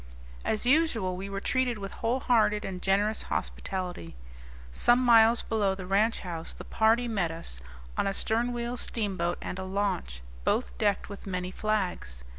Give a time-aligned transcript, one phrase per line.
[0.43, 4.15] As usual, we were treated with whole hearted and generous hospitality.
[4.71, 7.59] Some miles below the ranch house the party met us,
[7.95, 12.23] on a stern wheel steamboat and a launch, both decked with many flags.